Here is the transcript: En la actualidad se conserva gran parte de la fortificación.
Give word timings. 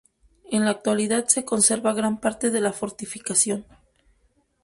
En 0.49 0.65
la 0.65 0.71
actualidad 0.71 1.27
se 1.27 1.45
conserva 1.45 1.93
gran 1.93 2.19
parte 2.19 2.49
de 2.49 2.59
la 2.59 2.73
fortificación. 2.73 3.67